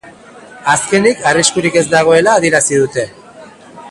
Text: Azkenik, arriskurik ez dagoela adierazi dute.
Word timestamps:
Azkenik, 0.71 1.21
arriskurik 1.33 1.77
ez 1.83 1.85
dagoela 1.93 2.35
adierazi 2.41 2.83
dute. 2.85 3.07